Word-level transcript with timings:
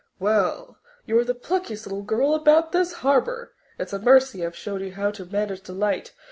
Well, 0.17 0.77
you 1.05 1.19
are 1.19 1.23
the 1.23 1.35
pluckiest 1.35 1.85
little 1.85 2.01
girl 2.01 2.33
about 2.33 2.71
this 2.71 2.91
harbour! 3.05 3.53
It's 3.77 3.93
a 3.93 3.99
mercy 3.99 4.43
I've 4.43 4.55
showed 4.55 4.81
you 4.81 4.93
how 4.93 5.11
to 5.11 5.25
manage 5.27 5.61
the 5.61 5.73
light. 5.73 6.11